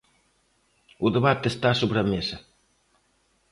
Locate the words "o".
1.05-1.07